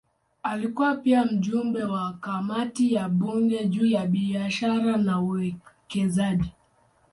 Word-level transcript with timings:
Alikuwa 0.43 0.95
pia 0.95 1.25
mjumbe 1.25 1.83
wa 1.83 2.13
kamati 2.21 2.93
ya 2.93 3.09
bunge 3.09 3.65
juu 3.65 3.85
ya 3.85 4.07
biashara 4.07 4.97
na 4.97 5.21
uwekezaji. 5.21 6.53